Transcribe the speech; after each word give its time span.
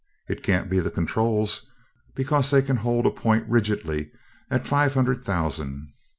It 0.27 0.41
can't 0.41 0.67
be 0.67 0.79
the 0.79 0.89
controls, 0.89 1.69
because 2.15 2.49
they 2.49 2.63
can 2.63 2.77
hold 2.77 3.05
a 3.05 3.11
point 3.11 3.47
rigidly 3.47 4.09
at 4.49 4.65
five 4.65 4.95
hundred 4.95 5.23
thousand. 5.23 5.93